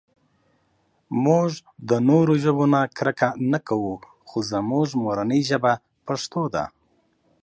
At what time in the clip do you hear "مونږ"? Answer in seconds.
1.23-1.51